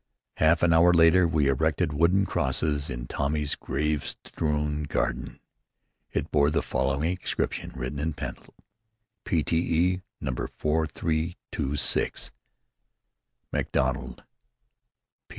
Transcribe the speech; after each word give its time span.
Half 0.37 0.63
an 0.63 0.73
hour 0.73 0.91
later 0.95 1.27
we 1.27 1.47
erected 1.47 1.93
a 1.93 1.95
wooden 1.95 2.25
cross 2.25 2.63
in 2.63 3.05
Tommy's 3.05 3.53
grave 3.53 4.03
strewn 4.03 4.85
garden. 4.85 5.39
It 6.11 6.31
bore 6.31 6.49
the 6.49 6.63
following 6.63 7.11
inscription 7.19 7.71
written 7.75 7.99
in 7.99 8.13
pencil: 8.13 8.55
Pte. 9.27 10.01
# 10.11 10.57
4326 10.57 12.31
MacDonald. 13.51 14.23